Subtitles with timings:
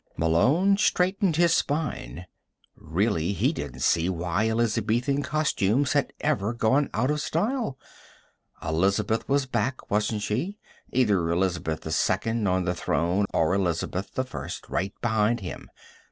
[0.17, 2.25] Malone straightened his spine.
[2.75, 7.77] Really, he didn't see why Elizabethan costumes had ever gone out of style.
[8.67, 10.57] Elizabeth was back, wasn't she
[10.91, 15.69] either Elizabeth II, on the throne, or Elizabeth I, right behind him.